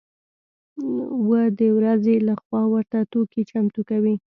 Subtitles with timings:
[1.27, 1.29] و
[1.59, 4.15] د ورځې له خوا ورته توکي چمتو کوي.